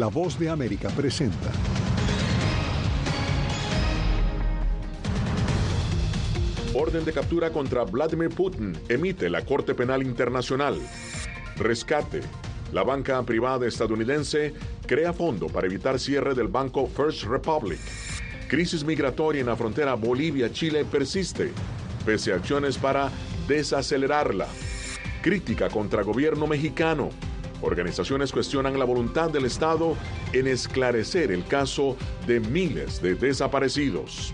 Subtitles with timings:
[0.00, 1.52] La voz de América presenta.
[6.72, 10.80] Orden de captura contra Vladimir Putin emite la Corte Penal Internacional.
[11.58, 12.22] Rescate.
[12.72, 14.54] La banca privada estadounidense
[14.86, 17.78] crea fondo para evitar cierre del banco First Republic.
[18.48, 21.52] Crisis migratoria en la frontera Bolivia-Chile persiste,
[22.06, 23.10] pese a acciones para
[23.46, 24.48] desacelerarla.
[25.20, 27.10] Crítica contra gobierno mexicano.
[27.62, 29.96] Organizaciones cuestionan la voluntad del Estado
[30.32, 31.96] en esclarecer el caso
[32.26, 34.32] de miles de desaparecidos.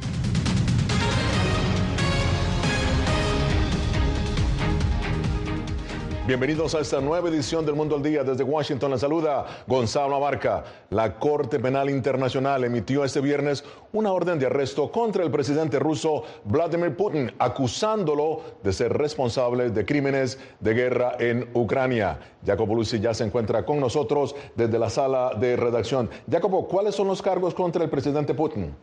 [6.27, 8.25] Bienvenidos a esta nueva edición del Mundo al Día.
[8.25, 10.65] Desde Washington la saluda Gonzalo Abarca.
[10.91, 13.63] La Corte Penal Internacional emitió este viernes
[13.93, 19.85] una orden de arresto contra el presidente ruso Vladimir Putin, acusándolo de ser responsable de
[19.85, 22.19] crímenes de guerra en Ucrania.
[22.45, 26.11] Jacopo Lucy ya se encuentra con nosotros desde la sala de redacción.
[26.29, 28.75] Jacopo, ¿cuáles son los cargos contra el presidente Putin?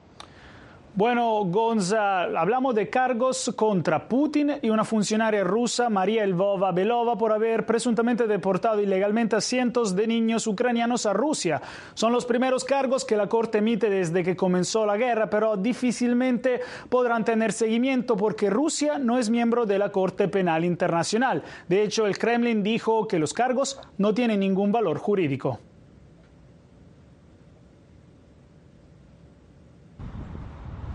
[0.95, 7.31] Bueno, Gonza, hablamos de cargos contra Putin y una funcionaria rusa, María Elvova Belova, por
[7.31, 11.63] haber presuntamente deportado ilegalmente a cientos de niños ucranianos a Rusia.
[11.95, 16.61] Son los primeros cargos que la Corte emite desde que comenzó la guerra, pero difícilmente
[16.89, 21.41] podrán tener seguimiento porque Rusia no es miembro de la Corte Penal Internacional.
[21.67, 25.59] De hecho, el Kremlin dijo que los cargos no tienen ningún valor jurídico.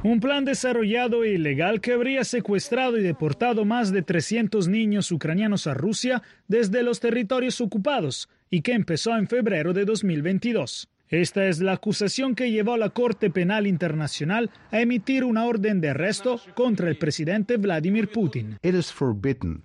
[0.05, 5.67] Un plan desarrollado e ilegal que habría secuestrado y deportado más de 300 niños ucranianos
[5.67, 10.89] a Rusia desde los territorios ocupados y que empezó en febrero de 2022.
[11.11, 15.81] Esta es la acusación que llevó a la Corte Penal Internacional a emitir una orden
[15.81, 18.59] de arresto contra el presidente Vladimir Putin.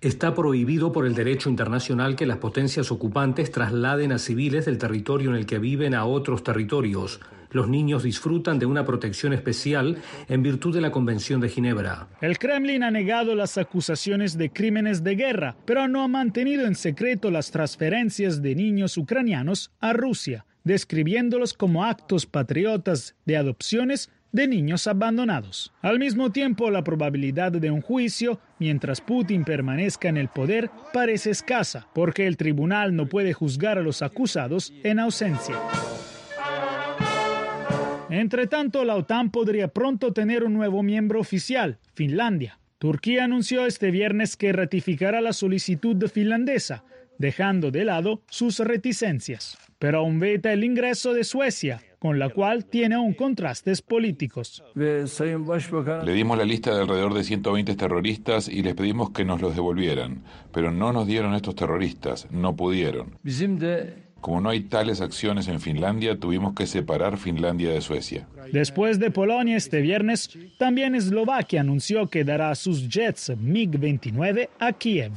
[0.00, 5.30] Está prohibido por el derecho internacional que las potencias ocupantes trasladen a civiles del territorio
[5.30, 7.20] en el que viven a otros territorios.
[7.54, 9.96] Los niños disfrutan de una protección especial
[10.28, 12.08] en virtud de la Convención de Ginebra.
[12.20, 16.74] El Kremlin ha negado las acusaciones de crímenes de guerra, pero no ha mantenido en
[16.74, 24.48] secreto las transferencias de niños ucranianos a Rusia describiéndolos como actos patriotas de adopciones de
[24.48, 25.72] niños abandonados.
[25.80, 31.30] Al mismo tiempo, la probabilidad de un juicio mientras Putin permanezca en el poder parece
[31.30, 35.56] escasa, porque el tribunal no puede juzgar a los acusados en ausencia.
[38.14, 42.60] Entre tanto, la OTAN podría pronto tener un nuevo miembro oficial, Finlandia.
[42.78, 46.84] Turquía anunció este viernes que ratificará la solicitud finlandesa,
[47.18, 52.64] dejando de lado sus reticencias pero aún veta el ingreso de Suecia, con la cual
[52.64, 54.64] tiene aún contrastes políticos.
[54.74, 59.54] Le dimos la lista de alrededor de 120 terroristas y les pedimos que nos los
[59.54, 60.22] devolvieran,
[60.52, 63.18] pero no nos dieron estos terroristas, no pudieron.
[64.24, 68.26] Como no hay tales acciones en Finlandia, tuvimos que separar Finlandia de Suecia.
[68.50, 75.12] Después de Polonia este viernes, también Eslovaquia anunció que dará sus jets MiG-29 a Kiev.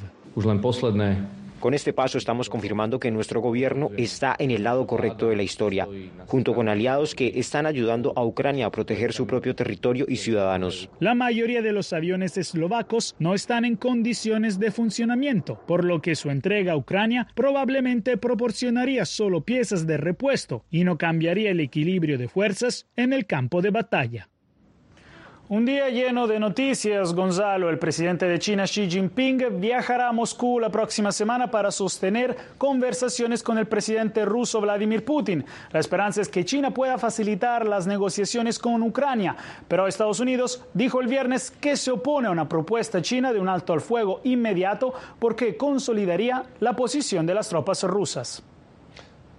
[1.67, 5.44] Con este paso estamos confirmando que nuestro gobierno está en el lado correcto de la
[5.44, 5.85] historia,
[6.25, 10.89] junto con aliados que están ayudando a Ucrania a proteger su propio territorio y ciudadanos.
[11.01, 16.16] La mayoría de los aviones eslovacos no están en condiciones de funcionamiento, por lo que
[16.16, 22.17] su entrega a Ucrania probablemente proporcionaría solo piezas de repuesto y no cambiaría el equilibrio
[22.17, 24.29] de fuerzas en el campo de batalla.
[25.50, 27.69] Un día lleno de noticias, Gonzalo.
[27.69, 33.41] El presidente de China, Xi Jinping, viajará a Moscú la próxima semana para sostener conversaciones
[33.44, 35.46] con el presidente ruso Vladimir Putin.
[35.72, 39.38] La esperanza es que China pueda facilitar las negociaciones con Ucrania,
[39.69, 43.47] pero Estados Unidos dijo el viernes que se opone a una propuesta china de un
[43.47, 48.44] alto al fuego inmediato porque consolidaría la posición de las tropas rusas.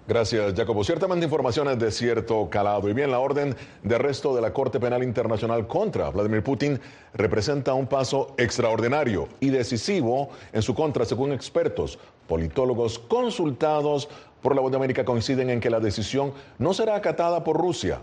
[0.09, 0.83] Gracias, Jacobo.
[0.85, 2.89] Ciertamente informaciones de cierto calado.
[2.89, 6.81] Y bien, la orden de arresto de la Corte Penal Internacional contra Vladimir Putin
[7.13, 11.99] representa un paso extraordinario y decisivo en su contra, según expertos.
[12.27, 14.09] Politólogos consultados
[14.41, 18.01] por la Voz de América coinciden en que la decisión no será acatada por Rusia,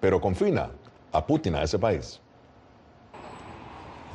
[0.00, 0.70] pero confina
[1.12, 2.20] a Putin a ese país.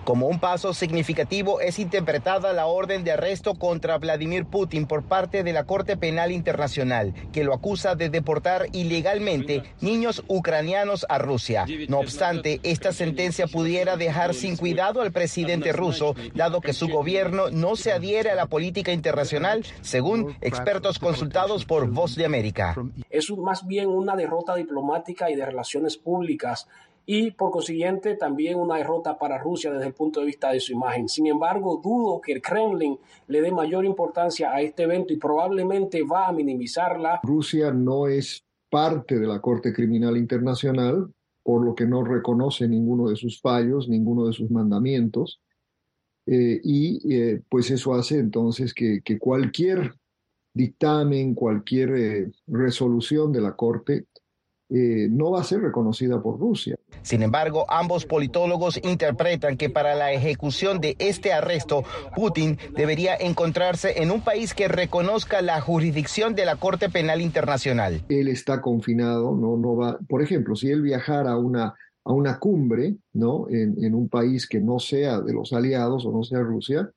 [0.10, 5.44] Como un paso significativo es interpretada la orden de arresto contra Vladimir Putin por parte
[5.44, 11.68] de la Corte Penal Internacional, que lo acusa de deportar ilegalmente niños ucranianos a Rusia.
[11.90, 17.52] No obstante, esta sentencia pudiera dejar sin cuidado al presidente ruso, dado que su gobierno
[17.52, 22.76] no se adhiere a la política internacional, según expertos consultados por Voz de América.
[23.12, 26.68] Es más bien una derrota diplomática y de relaciones públicas
[27.12, 30.74] y por consiguiente también una derrota para Rusia desde el punto de vista de su
[30.74, 31.10] imagen.
[31.10, 36.04] Sin embargo, dudo que el Kremlin le dé mayor importancia a este evento y probablemente
[36.04, 37.20] va a minimizarla.
[37.24, 41.12] Rusia no es parte de la Corte Criminal Internacional,
[41.42, 45.42] por lo que no reconoce ninguno de sus fallos, ninguno de sus mandamientos.
[46.28, 49.96] Eh, y eh, pues eso hace entonces que, cualquier
[50.54, 54.06] dictamen, cualquier eh, resolución de la Corte
[54.70, 56.78] no va a ser reconocida por Rusia.
[57.02, 61.84] Sin embargo, ambos politólogos interpretan que para la ejecución de este arresto,
[62.16, 68.04] Putin debería encontrarse en un país que reconozca la jurisdicción de la Corte Penal Internacional.
[68.10, 71.76] Él está confinado, no, no va, por ejemplo, si él viajara a una
[72.10, 73.48] a una cumbre, ¿no?
[73.50, 76.92] En, un país que no sea de los aliados o no sea Rusia,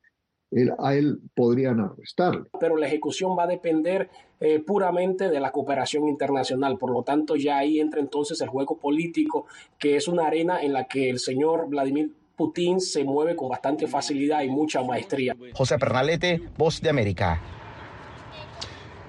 [0.78, 2.46] a él podrían arrestarlo.
[2.60, 4.10] Pero la ejecución va a depender
[4.40, 6.78] eh, puramente de la cooperación internacional.
[6.78, 9.46] Por lo tanto, ya ahí entra entonces el juego político,
[9.78, 13.86] que es una arena en la que el señor Vladimir Putin se mueve con bastante
[13.86, 15.36] facilidad y mucha maestría.
[15.54, 17.61] José Pernalete, Voz de América.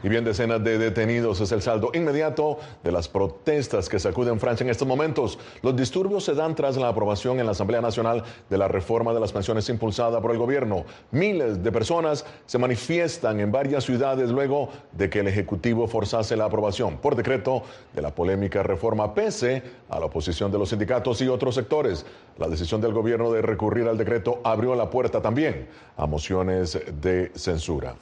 [0.04, 4.66] Y bien, decenas de detenidos es el saldo inmediato de las protestas que sacuden Francia
[4.66, 5.40] en estos momentos.
[5.62, 9.22] Los disturbios se dan tras la aprobación en la Asamblea Nacional de la reforma de
[9.22, 10.84] las pensiones impulsada por el gobierno.
[11.12, 16.46] Miles de personas se manifiestan en varias ciudades luego de que el Ejecutivo forzase la
[16.46, 17.64] aprobación por decreto
[17.94, 22.06] de la polémica reforma pese a la oposición de los sindicatos y otros sectores.
[22.38, 27.32] La decisión del gobierno de recurrir al decreto abrió la puerta también a mociones de
[27.36, 27.96] censura.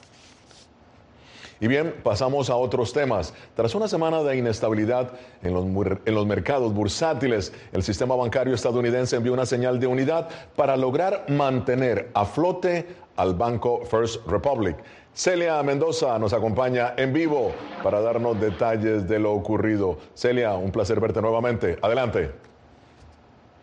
[1.62, 3.32] Y bien, pasamos a otros temas.
[3.54, 5.12] Tras una semana de inestabilidad
[5.44, 5.64] en los,
[6.04, 11.24] en los, mercados bursátiles, el sistema bancario estadounidense envió una señal de unidad para lograr
[11.28, 14.76] mantener a flote al banco First Republic.
[15.14, 17.52] Celia Mendoza nos acompaña en vivo
[17.84, 19.98] para darnos detalles de lo ocurrido.
[20.16, 21.78] Celia, un placer verte nuevamente.
[21.80, 22.51] Adelante.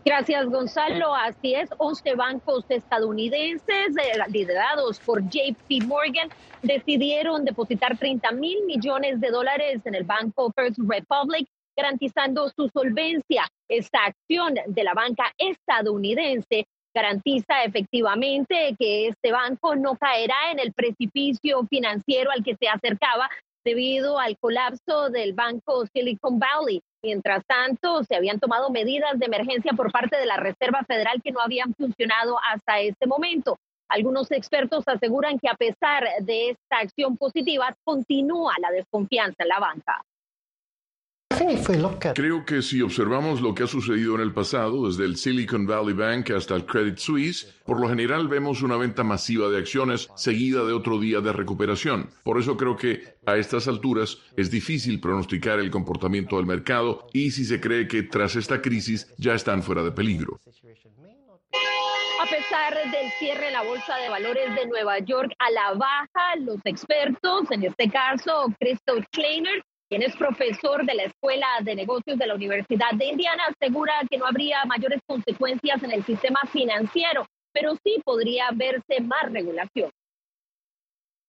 [0.10, 1.14] Gracias, Gonzalo.
[1.14, 6.30] Así es, 11 bancos estadounidenses eh, liderados por JP Morgan
[6.64, 11.48] decidieron depositar 30 mil millones de dólares en el banco First Republic,
[11.78, 13.48] garantizando su solvencia.
[13.68, 20.74] Esta acción de la banca estadounidense garantiza efectivamente que este banco no caerá en el
[20.74, 23.30] precipicio financiero al que se acercaba
[23.64, 26.82] debido al colapso del banco Silicon Valley.
[27.02, 31.32] Mientras tanto, se habían tomado medidas de emergencia por parte de la Reserva Federal que
[31.32, 33.58] no habían funcionado hasta este momento.
[33.90, 39.60] Algunos expertos aseguran que a pesar de esta acción positiva, continúa la desconfianza en la
[39.60, 40.02] banca.
[42.14, 45.94] Creo que si observamos lo que ha sucedido en el pasado, desde el Silicon Valley
[45.94, 50.66] Bank hasta el Credit Suisse, por lo general vemos una venta masiva de acciones seguida
[50.66, 52.10] de otro día de recuperación.
[52.24, 57.32] Por eso creo que a estas alturas es difícil pronosticar el comportamiento del mercado y
[57.32, 60.40] si se cree que tras esta crisis ya están fuera de peligro.
[62.22, 66.36] A pesar del cierre de la Bolsa de Valores de Nueva York a la baja,
[66.42, 72.18] los expertos, en este caso Christoph Kleiner, quien es profesor de la Escuela de Negocios
[72.18, 77.26] de la Universidad de Indiana, asegura que no habría mayores consecuencias en el sistema financiero,
[77.52, 79.90] pero sí podría verse más regulación.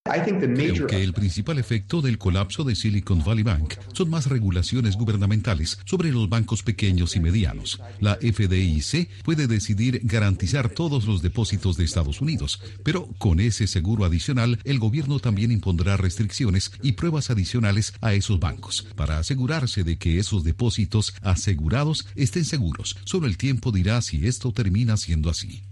[0.03, 5.79] Creo que el principal efecto del colapso de Silicon Valley Bank son más regulaciones gubernamentales
[5.85, 7.81] sobre los bancos pequeños y medianos.
[8.01, 14.07] La FDIC puede decidir garantizar todos los depósitos de Estados Unidos, pero con ese seguro
[14.07, 19.99] adicional, el gobierno también impondrá restricciones y pruebas adicionales a esos bancos para asegurarse de
[19.99, 22.97] que esos depósitos asegurados estén seguros.
[23.05, 25.70] Solo el tiempo dirá si esto termina siendo así.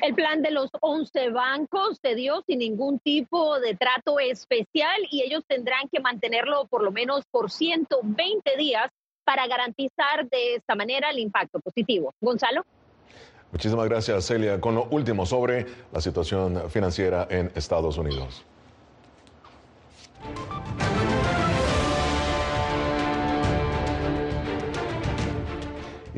[0.00, 5.22] El plan de los 11 bancos se dio sin ningún tipo de trato especial y
[5.22, 8.90] ellos tendrán que mantenerlo por lo menos por 120 días
[9.24, 12.14] para garantizar de esta manera el impacto positivo.
[12.20, 12.64] Gonzalo.
[13.50, 14.60] Muchísimas gracias, Celia.
[14.60, 18.44] Con lo último sobre la situación financiera en Estados Unidos.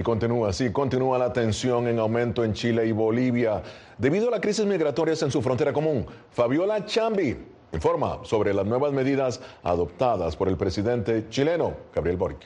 [0.00, 3.62] Y continúa así, continúa la tensión en aumento en Chile y Bolivia
[3.98, 6.06] debido a la crisis migratoria en su frontera común.
[6.30, 7.36] Fabiola Chambi
[7.70, 12.38] informa sobre las nuevas medidas adoptadas por el presidente chileno, Gabriel Boric.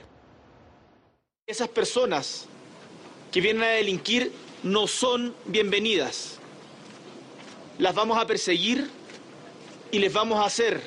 [1.47, 2.47] Esas personas
[3.31, 4.33] que vienen a delinquir
[4.65, 6.41] no son bienvenidas.
[7.79, 8.91] Las vamos a perseguir
[9.93, 10.81] y les vamos a hacer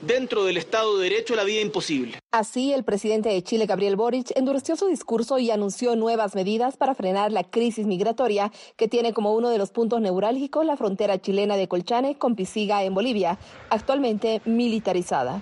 [0.00, 2.18] dentro del Estado de Derecho la vida imposible.
[2.36, 6.96] Así, el presidente de Chile, Gabriel Boric, endureció su discurso y anunció nuevas medidas para
[6.96, 11.56] frenar la crisis migratoria que tiene como uno de los puntos neurálgicos la frontera chilena
[11.56, 13.38] de Colchane con Pisiga en Bolivia,
[13.70, 15.40] actualmente militarizada.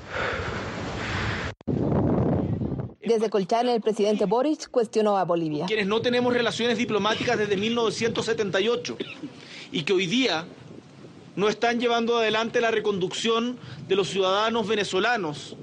[3.02, 5.64] Desde Colchane, el presidente Boric cuestionó a Bolivia.
[5.64, 8.98] Quienes no tenemos relaciones diplomáticas desde 1978
[9.72, 10.44] y que hoy día
[11.36, 13.56] no están llevando adelante la reconducción
[13.88, 15.56] de los ciudadanos venezolanos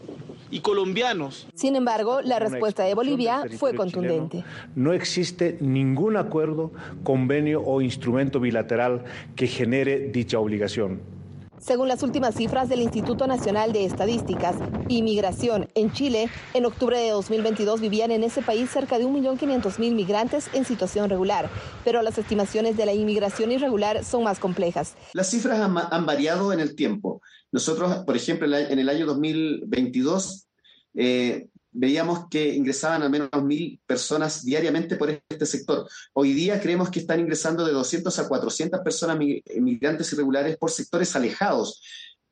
[0.52, 1.48] y colombianos.
[1.54, 4.44] Sin embargo, la respuesta de Bolivia fue contundente.
[4.76, 6.72] No existe ningún acuerdo,
[7.04, 9.04] convenio o instrumento bilateral
[9.36, 11.20] que genere dicha obligación.
[11.60, 14.56] Según las últimas cifras del Instituto Nacional de Estadísticas,
[14.88, 20.50] inmigración en Chile, en octubre de 2022 vivían en ese país cerca de 1.500.000 migrantes
[20.54, 21.50] en situación regular,
[21.84, 24.96] pero las estimaciones de la inmigración irregular son más complejas.
[25.12, 27.22] Las cifras han, variado en el tiempo.
[27.52, 30.48] Nosotros, por ejemplo, en el año 2022,
[30.96, 35.88] eh, veíamos que ingresaban al menos mil personas diariamente por este sector.
[36.14, 41.16] Hoy día creemos que están ingresando de 200 a 400 personas migrantes irregulares por sectores
[41.16, 41.82] alejados,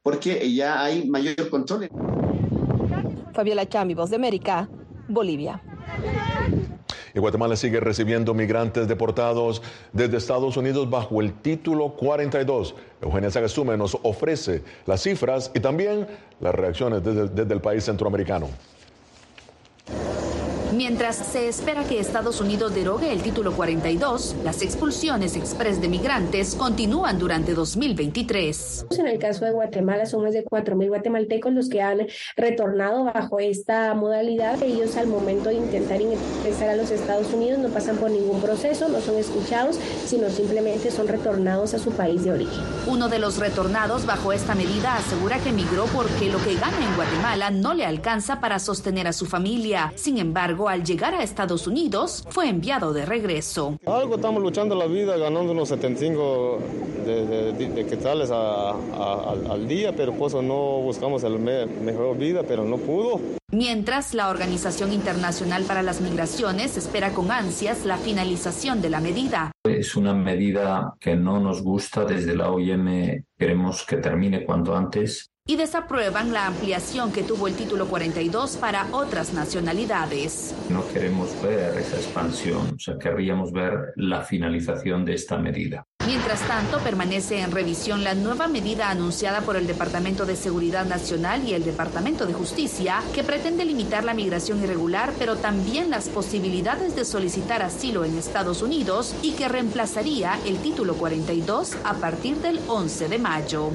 [0.02, 1.90] porque ya hay mayor control.
[3.34, 4.70] Fabiola Chami, Voz de América,
[5.08, 5.62] Bolivia.
[7.18, 12.76] Y Guatemala sigue recibiendo migrantes deportados desde Estados Unidos bajo el título 42.
[13.02, 16.06] Eugenia Sagastume nos ofrece las cifras y también
[16.40, 18.50] las reacciones desde, desde el país centroamericano.
[20.74, 26.56] Mientras se espera que Estados Unidos derogue el título 42, las expulsiones express de migrantes
[26.56, 28.88] continúan durante 2023.
[29.00, 33.40] En el caso de Guatemala son más de 4.000 guatemaltecos los que han retornado bajo
[33.40, 34.62] esta modalidad.
[34.62, 38.90] Ellos al momento de intentar ingresar a los Estados Unidos no pasan por ningún proceso,
[38.90, 42.64] no son escuchados, sino simplemente son retornados a su país de origen.
[42.88, 46.96] Uno de los retornados bajo esta medida asegura que emigró porque lo que gana en
[46.96, 49.94] Guatemala no le alcanza para sostener a su familia.
[49.96, 53.78] Sin embargo, al llegar a Estados Unidos fue enviado de regreso.
[53.86, 56.60] Algo estamos luchando la vida, ganando unos 75
[57.06, 63.20] de, de, quetzales al día, pero pues no buscamos el mejor vida, pero no pudo.
[63.52, 69.52] Mientras, la Organización Internacional para las Migraciones espera con ansias la finalización de la medida.
[69.64, 75.30] Es una medida que no nos gusta desde la OIM, queremos que termine cuanto antes
[75.48, 80.54] y desaprueban la ampliación que tuvo el título 42 para otras nacionalidades.
[80.70, 85.86] No queremos ver esa expansión, o sea, querríamos ver la finalización de esta medida.
[86.06, 91.46] Mientras tanto, permanece en revisión la nueva medida anunciada por el Departamento de Seguridad Nacional
[91.46, 96.96] y el Departamento de Justicia, que pretende limitar la migración irregular, pero también las posibilidades
[96.96, 102.60] de solicitar asilo en Estados Unidos y que reemplazaría el título 42 a partir del
[102.68, 103.72] 11 de mayo.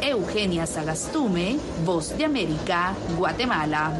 [0.00, 3.92] Eugenia Sagastume, Voz de América, Guatemala.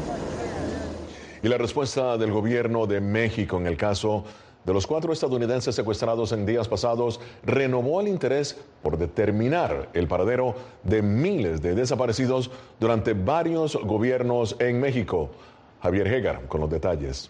[1.41, 4.23] Y la respuesta del gobierno de México en el caso
[4.65, 10.55] de los cuatro estadounidenses secuestrados en días pasados renovó el interés por determinar el paradero
[10.83, 12.49] de miles de desaparecidos
[12.79, 15.29] durante varios gobiernos en México.
[15.81, 17.29] Javier Hegar con los detalles.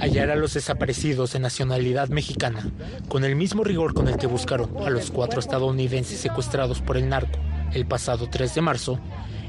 [0.00, 2.70] Hallar a los desaparecidos de nacionalidad mexicana
[3.08, 7.08] con el mismo rigor con el que buscaron a los cuatro estadounidenses secuestrados por el
[7.08, 7.38] narco
[7.72, 8.98] el pasado 3 de marzo,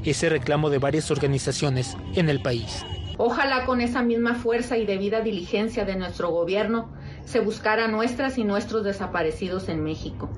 [0.04, 2.84] ese reclamo de varias organizaciones en el país.
[3.16, 6.92] Ojalá con esa misma fuerza y debida diligencia de nuestro gobierno
[7.24, 10.30] se buscara nuestras y nuestros desaparecidos en México.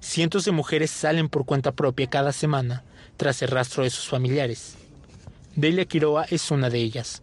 [0.00, 2.84] Cientos de mujeres salen por cuenta propia cada semana
[3.16, 4.76] tras el rastro de sus familiares.
[5.54, 7.22] Delia Quiroa es una de ellas.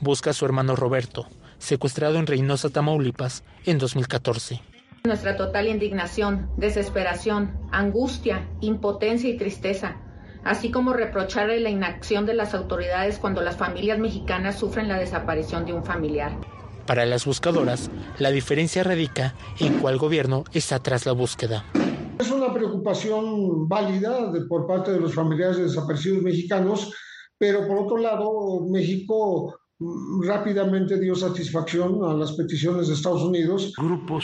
[0.00, 1.28] Busca a su hermano Roberto,
[1.66, 4.62] secuestrado en Reynosa, Tamaulipas, en 2014.
[5.04, 9.96] Nuestra total indignación, desesperación, angustia, impotencia y tristeza,
[10.44, 15.66] así como reprocharle la inacción de las autoridades cuando las familias mexicanas sufren la desaparición
[15.66, 16.38] de un familiar.
[16.86, 21.64] Para las buscadoras, la diferencia radica en cuál gobierno está tras la búsqueda.
[22.20, 26.92] Es una preocupación válida por parte de los familiares de desaparecidos mexicanos,
[27.36, 33.74] pero por otro lado, México rápidamente dio satisfacción a las peticiones de Estados Unidos.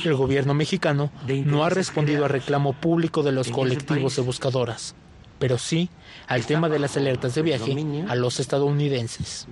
[0.04, 1.11] El gobierno mexicano
[1.44, 4.94] no ha respondido al reclamo público de los colectivos de buscadoras,
[5.38, 5.90] pero sí
[6.26, 7.76] al tema de las alertas de viaje
[8.09, 9.47] a los estadounidenses.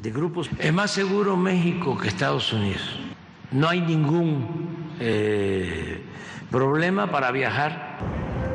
[0.59, 2.99] Es más seguro México que Estados Unidos.
[3.53, 6.01] No hay ningún eh,
[6.51, 7.99] problema para viajar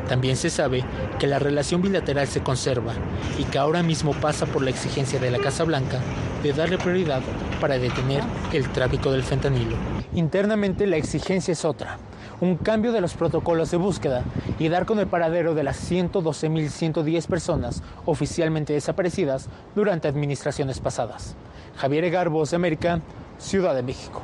[0.08, 0.84] también se sabe
[1.20, 2.94] que la relación bilateral se conserva
[3.38, 6.00] y que ahora mismo pasa por la exigencia de la Casa Blanca
[6.44, 7.22] de darle prioridad
[7.60, 8.22] para detener
[8.54, 9.76] el tráfico del fentanilo.
[10.14, 11.98] Internamente la exigencia es otra,
[12.42, 14.24] un cambio de los protocolos de búsqueda
[14.60, 21.36] y dar con el paradero de las 112.110 personas oficialmente desaparecidas durante administraciones pasadas.
[21.78, 23.02] Javier Egar, de América,
[23.38, 24.22] Ciudad de México.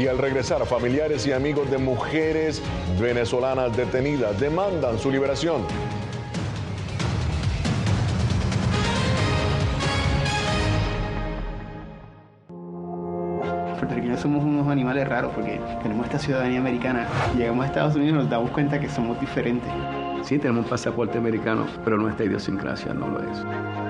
[0.00, 2.62] Y al regresar, familiares y amigos de mujeres
[2.98, 5.60] venezolanas detenidas demandan su liberación.
[14.16, 17.06] somos unos animales raros porque tenemos esta ciudadanía americana.
[17.36, 19.70] Llegamos a Estados Unidos y nos damos cuenta que somos diferentes.
[20.22, 23.89] Sí, tenemos un pasaporte americano, pero nuestra idiosincrasia no lo es.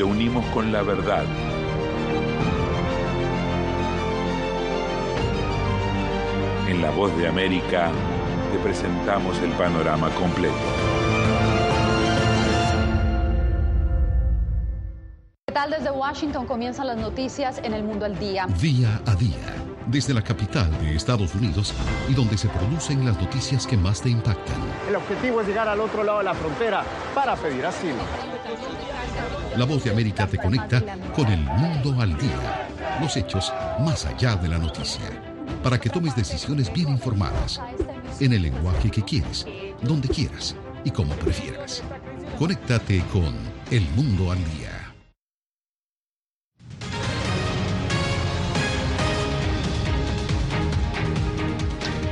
[0.00, 1.26] lo unimos con la verdad.
[6.66, 7.90] En La Voz de América
[8.50, 10.54] te presentamos el panorama completo.
[15.46, 18.46] ¿Qué tal desde Washington comienzan las noticias en el mundo al día?
[18.58, 19.54] Día a día,
[19.86, 21.74] desde la capital de Estados Unidos
[22.08, 24.56] y donde se producen las noticias que más te impactan.
[24.88, 28.00] El objetivo es llegar al otro lado de la frontera para pedir asilo.
[29.56, 30.82] La voz de América te conecta
[31.14, 32.68] con el mundo al día,
[33.00, 35.04] los hechos más allá de la noticia,
[35.62, 37.60] para que tomes decisiones bien informadas,
[38.20, 39.46] en el lenguaje que quieres,
[39.82, 40.54] donde quieras
[40.84, 41.82] y como prefieras.
[42.38, 43.34] Conéctate con
[43.70, 44.79] El Mundo al Día.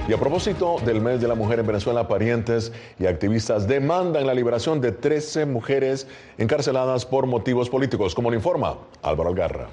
[0.08, 4.32] Y a propósito del mes de la mujer en Venezuela, parientes y activistas demandan la
[4.32, 6.06] liberación de 13 mujeres
[6.38, 9.68] encarceladas por motivos políticos, como lo informa Álvaro Algarra.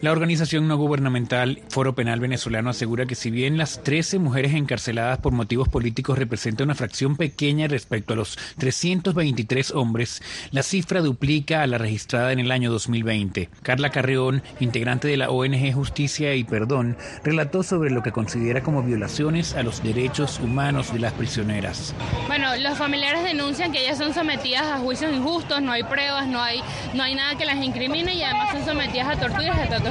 [0.00, 5.18] La organización no gubernamental Foro Penal Venezolano asegura que si bien las 13 mujeres encarceladas
[5.18, 11.62] por motivos políticos representan una fracción pequeña respecto a los 323 hombres, la cifra duplica
[11.62, 13.48] a la registrada en el año 2020.
[13.62, 18.84] Carla Carreón, integrante de la ONG Justicia y Perdón, relató sobre lo que considera como
[18.84, 21.92] violaciones a los derechos humanos de las prisioneras.
[22.28, 26.40] Bueno, los familiares denuncian que ellas son sometidas a juicios injustos, no hay pruebas, no
[26.40, 26.60] hay,
[26.94, 29.87] no hay nada que las incrimine y además son sometidas a torturas a tratos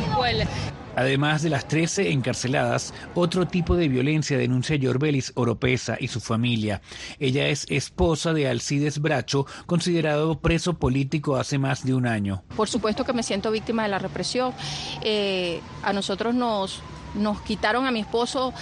[0.96, 6.82] Además de las 13 encarceladas, otro tipo de violencia denuncia Yorbelis Oropesa y su familia.
[7.20, 12.44] Ella es esposa de Alcides Bracho, considerado preso político hace más de un año.
[12.56, 14.54] Por supuesto que me siento víctima de la represión.
[15.04, 16.82] Eh, a nosotros nos,
[17.14, 18.54] nos quitaron a mi esposo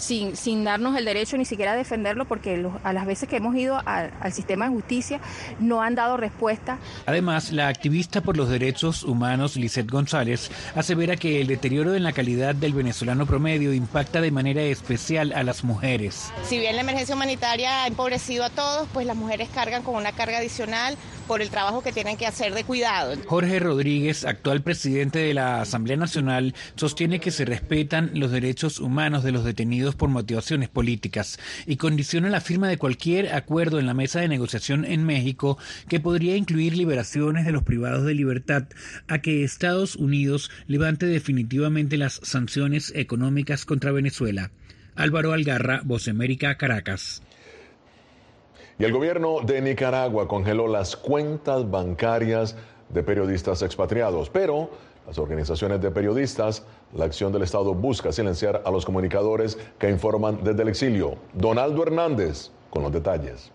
[0.00, 3.36] sin, sin darnos el derecho ni siquiera a defenderlo, porque los- a las veces que
[3.36, 5.20] hemos ido al- al sistema de justicia
[5.60, 6.78] no han dado respuesta.
[7.06, 12.12] Además, la activista por los derechos humanos Lisette González asevera que el deterioro en la
[12.12, 16.32] calidad del venezolano promedio impacta de manera especial a las mujeres.
[16.44, 20.12] Si bien la emergencia humanitaria ha empobrecido a todos, pues las mujeres cargan con una
[20.12, 20.96] carga adicional
[21.28, 23.14] por el trabajo que tienen que hacer de cuidado.
[23.26, 29.22] Jorge Rodríguez, actual presidente de la Asamblea Nacional, sostiene que se respetan los derechos humanos
[29.22, 33.94] de los detenidos por motivaciones políticas y condiciona la firma de cualquier acuerdo en la
[33.94, 38.64] mesa de negociación en México que podría incluir liberaciones de los privados de libertad
[39.08, 44.50] a que Estados Unidos levante definitivamente las sanciones económicas contra Venezuela.
[44.96, 47.22] Álvaro Algarra, Voz América, Caracas.
[48.78, 52.56] Y el gobierno de Nicaragua congeló las cuentas bancarias
[52.88, 54.70] de periodistas expatriados, pero
[55.06, 60.44] las organizaciones de periodistas, la acción del Estado busca silenciar a los comunicadores que informan
[60.44, 61.16] desde el exilio.
[61.32, 63.50] Donaldo Hernández con los detalles.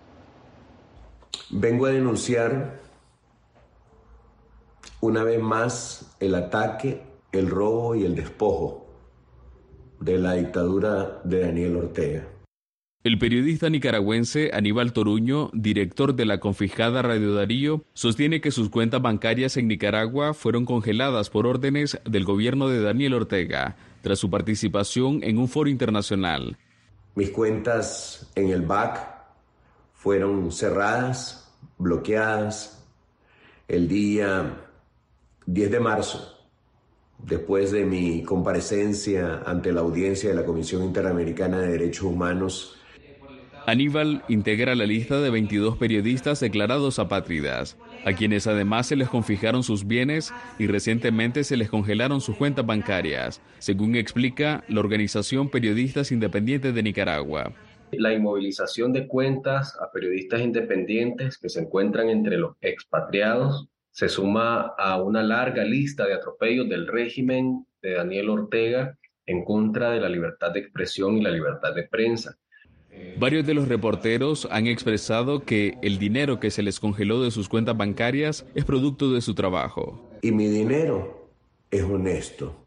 [1.49, 2.79] Vengo a denunciar
[5.01, 8.85] una vez más el ataque, el robo y el despojo
[9.99, 12.27] de la dictadura de Daniel Ortega.
[13.05, 18.99] El periodista nicaragüense Aníbal Toruño, director de la confiscada Radio Darío, sostiene que sus cuentas
[18.99, 25.19] bancarias en Nicaragua fueron congeladas por órdenes del gobierno de Daniel Ortega tras su participación
[25.21, 26.57] en un foro internacional.
[27.13, 29.07] Mis cuentas en el BAC
[29.93, 32.83] fueron cerradas, bloqueadas
[33.67, 34.63] el día
[35.45, 36.39] 10 de marzo,
[37.19, 42.79] después de mi comparecencia ante la audiencia de la Comisión Interamericana de Derechos Humanos
[43.67, 49.63] Aníbal integra la lista de 22 periodistas declarados apátridas, a quienes además se les confiscaron
[49.63, 56.11] sus bienes y recientemente se les congelaron sus cuentas bancarias, según explica la organización Periodistas
[56.11, 57.53] Independientes de Nicaragua.
[57.91, 64.75] La inmovilización de cuentas a periodistas independientes que se encuentran entre los expatriados se suma
[64.77, 70.09] a una larga lista de atropellos del régimen de Daniel Ortega en contra de la
[70.09, 72.37] libertad de expresión y la libertad de prensa.
[73.17, 77.47] Varios de los reporteros han expresado que el dinero que se les congeló de sus
[77.47, 80.09] cuentas bancarias es producto de su trabajo.
[80.21, 81.29] Y mi dinero
[81.71, 82.65] es honesto,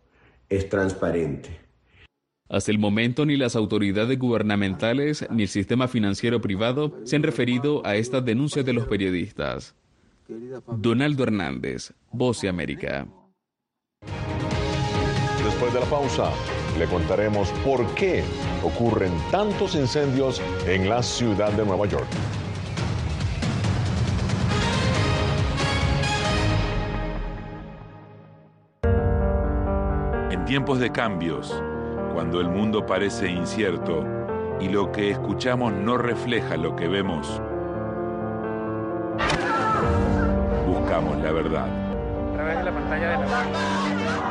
[0.49, 1.51] es transparente.
[2.49, 7.85] Hasta el momento ni las autoridades gubernamentales ni el sistema financiero privado se han referido
[7.85, 9.75] a estas denuncias de los periodistas.
[10.67, 13.07] Donaldo Hernández, Voz de América.
[15.45, 16.33] Después de la pausa,
[16.79, 18.23] le contaremos por qué
[18.62, 22.07] ocurren tantos incendios en la ciudad de Nueva York.
[30.31, 31.61] En tiempos de cambios,
[32.14, 34.05] cuando el mundo parece incierto
[34.61, 37.41] y lo que escuchamos no refleja lo que vemos,
[40.67, 41.67] buscamos la verdad.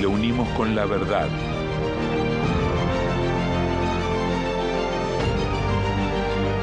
[0.00, 1.28] y lo unimos con la verdad.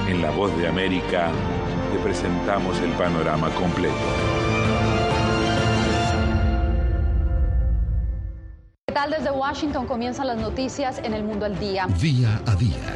[0.08, 1.30] En La Voz de América
[1.92, 3.94] te presentamos el panorama completo.
[8.88, 9.12] ¿Qué tal?
[9.12, 11.86] Desde Washington comienzan las noticias en el mundo al día.
[12.02, 12.96] Día a día,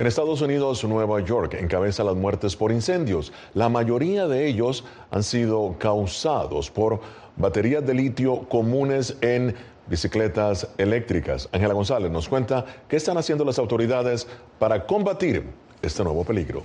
[0.00, 3.34] En Estados Unidos, Nueva York encabeza las muertes por incendios.
[3.52, 7.00] La mayoría de ellos han sido causados por
[7.36, 9.54] baterías de litio comunes en
[9.88, 11.50] bicicletas eléctricas.
[11.52, 14.26] Ángela González nos cuenta qué están haciendo las autoridades
[14.58, 15.44] para combatir
[15.82, 16.62] este nuevo peligro.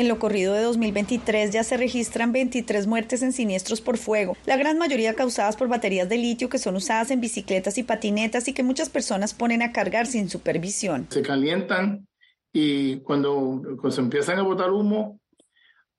[0.00, 4.56] En lo corrido de 2023 ya se registran 23 muertes en siniestros por fuego, la
[4.56, 8.54] gran mayoría causadas por baterías de litio que son usadas en bicicletas y patinetas y
[8.54, 11.06] que muchas personas ponen a cargar sin supervisión.
[11.10, 12.08] Se calientan
[12.50, 13.60] y cuando,
[13.90, 15.20] se empiezan a botar humo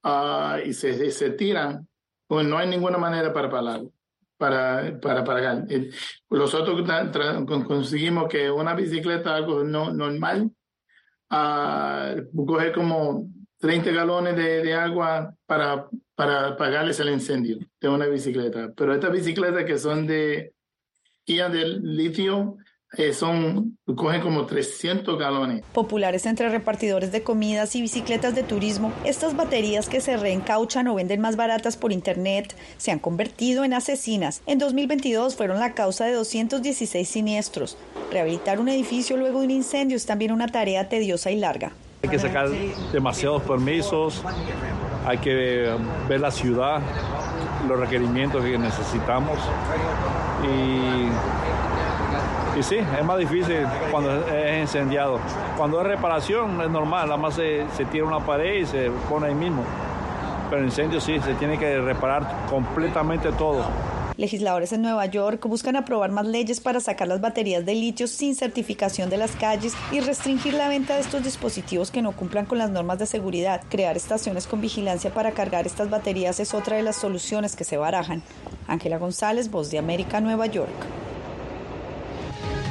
[0.03, 1.87] uh, y se, se, tiran,
[2.25, 3.81] pues no hay ninguna manera para parar.
[4.35, 5.67] Para, para parar.
[6.27, 6.89] Nosotros
[7.67, 10.49] conseguimos que una bicicleta, algo no, normal,
[11.29, 13.27] uh, coge como
[13.61, 18.73] 30 galones de, de, agua para, para apagarles el incendio de una bicicleta.
[18.75, 20.53] Pero estas bicicletas que son de
[21.25, 22.57] ion de litio
[22.97, 25.63] eh, son, cogen como 300 galones.
[25.73, 30.95] Populares entre repartidores de comidas y bicicletas de turismo, estas baterías que se reencauchan o
[30.95, 34.41] venden más baratas por internet se han convertido en asesinas.
[34.45, 37.77] En 2022 fueron la causa de 216 siniestros.
[38.11, 41.71] Rehabilitar un edificio luego de un incendio es también una tarea tediosa y larga.
[42.03, 42.49] Hay que sacar
[42.91, 44.23] demasiados permisos,
[45.05, 45.71] hay que
[46.09, 46.81] ver la ciudad,
[47.67, 49.37] los requerimientos que necesitamos.
[50.43, 51.09] Y,
[52.59, 55.19] y sí, es más difícil cuando es incendiado.
[55.57, 59.27] Cuando es reparación es normal, nada más se, se tira una pared y se pone
[59.27, 59.63] ahí mismo.
[60.49, 63.63] Pero incendio sí, se tiene que reparar completamente todo.
[64.21, 68.35] Legisladores en Nueva York buscan aprobar más leyes para sacar las baterías de litio sin
[68.35, 72.59] certificación de las calles y restringir la venta de estos dispositivos que no cumplan con
[72.59, 73.63] las normas de seguridad.
[73.67, 77.77] Crear estaciones con vigilancia para cargar estas baterías es otra de las soluciones que se
[77.77, 78.21] barajan.
[78.67, 80.69] Ángela González, Voz de América, Nueva York.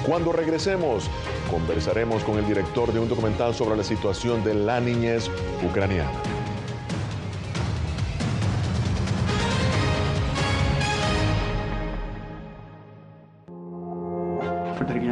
[0.06, 1.10] Cuando regresemos,
[1.50, 5.28] conversaremos con el director de un documental sobre la situación de la niñez
[5.68, 6.12] ucraniana.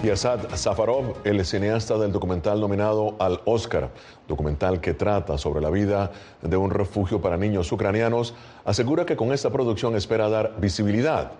[0.00, 3.90] Y Asad Safarov, el cineasta del documental nominado al Oscar,
[4.28, 8.32] documental que trata sobre la vida de un refugio para niños ucranianos,
[8.64, 11.32] asegura que con esta producción espera dar visibilidad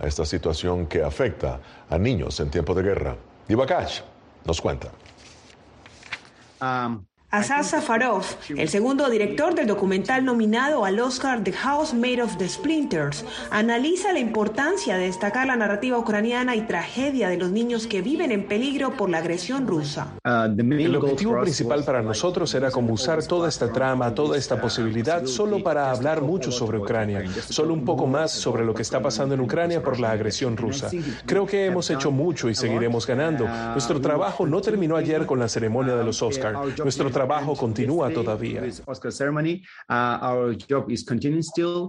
[0.00, 1.58] a esta situación que afecta
[1.90, 3.16] a niños en tiempo de guerra.
[3.48, 4.00] Divakash
[4.44, 4.90] nos cuenta.
[7.34, 8.22] Asad Safarov,
[8.56, 14.12] el segundo director del documental nominado al Oscar The House Made of the Splinters, analiza
[14.12, 18.46] la importancia de destacar la narrativa ucraniana y tragedia de los niños que viven en
[18.46, 20.14] peligro por la agresión rusa.
[20.24, 25.60] El objetivo principal para nosotros era como usar toda esta trama, toda esta posibilidad, solo
[25.60, 29.40] para hablar mucho sobre Ucrania, solo un poco más sobre lo que está pasando en
[29.40, 30.88] Ucrania por la agresión rusa.
[31.26, 33.48] Creo que hemos hecho mucho y seguiremos ganando.
[33.72, 36.54] Nuestro trabajo no terminó ayer con la ceremonia de los Oscar.
[36.78, 37.23] Nuestro trabajo
[37.56, 38.62] continúa todavía.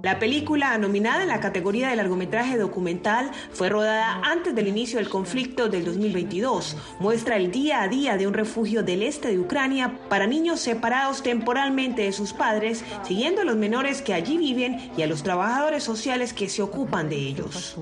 [0.04, 5.10] La película, nominada en la categoría de largometraje documental, fue rodada antes del inicio del
[5.10, 6.78] conflicto del 2022.
[7.00, 11.24] Muestra el día a día de un refugio del este de Ucrania para niños separados
[11.24, 15.84] temporalmente de sus padres, siguiendo a los menores que allí viven y a los trabajadores
[15.84, 17.76] sociales que se ocupan de ellos.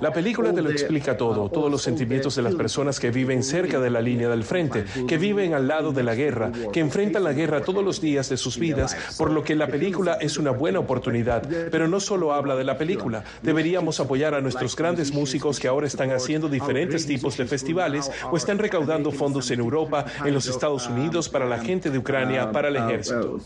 [0.00, 3.80] La película te lo explica todo, todos los sentimientos de las personas que viven cerca
[3.80, 7.32] de la línea del frente, que viven al lado de la guerra, que enfrentan la
[7.32, 10.78] guerra todos los días de sus vidas, por lo que la película es una buena
[10.78, 11.46] oportunidad.
[11.70, 15.86] Pero no solo habla de la película, deberíamos apoyar a nuestros grandes músicos que ahora
[15.86, 20.88] están haciendo diferentes tipos de festivales o están recaudando fondos en Europa, en los Estados
[20.88, 23.38] Unidos, para la gente de Ucrania, para el ejército.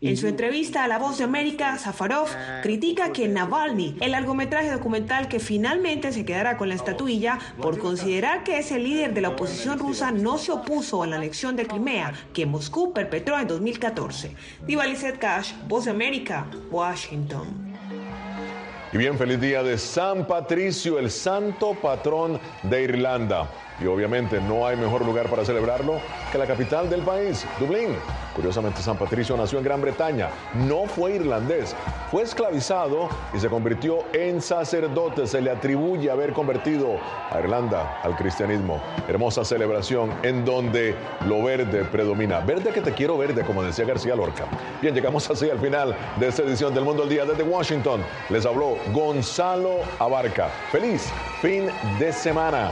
[0.00, 2.28] En su entrevista a La Voz de América, Safarov
[2.62, 8.44] critica que Navalny, el largometraje documental que finalmente se quedará con la estatuilla por considerar
[8.44, 11.66] que es el líder de la oposición rusa, no se opuso a la anexión de
[11.66, 14.34] Crimea que Moscú perpetró en 2014.
[14.66, 14.84] Diva
[15.18, 17.76] Cash, Voz de América, Washington.
[18.92, 23.50] Y bien, feliz día de San Patricio, el santo patrón de Irlanda.
[23.80, 27.96] Y obviamente no hay mejor lugar para celebrarlo que la capital del país, Dublín.
[28.34, 31.74] Curiosamente, San Patricio nació en Gran Bretaña, no fue irlandés,
[32.10, 35.26] fue esclavizado y se convirtió en sacerdote.
[35.26, 36.98] Se le atribuye haber convertido
[37.30, 38.80] a Irlanda al cristianismo.
[39.08, 40.94] Hermosa celebración en donde
[41.26, 42.40] lo verde predomina.
[42.40, 44.46] Verde que te quiero verde, como decía García Lorca.
[44.80, 48.02] Bien, llegamos así al final de esta edición del Mundo al Día desde Washington.
[48.28, 50.48] Les habló Gonzalo Abarca.
[50.70, 52.70] Feliz fin de semana.